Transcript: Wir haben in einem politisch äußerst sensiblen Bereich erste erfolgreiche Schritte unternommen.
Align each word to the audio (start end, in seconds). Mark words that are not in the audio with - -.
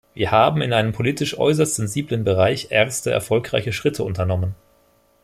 Wir 0.15 0.31
haben 0.31 0.63
in 0.63 0.73
einem 0.73 0.93
politisch 0.93 1.37
äußerst 1.37 1.75
sensiblen 1.75 2.23
Bereich 2.23 2.71
erste 2.71 3.11
erfolgreiche 3.11 3.71
Schritte 3.71 4.03
unternommen. 4.03 4.55